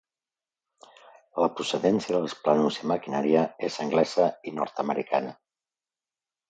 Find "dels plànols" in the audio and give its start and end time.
2.17-2.81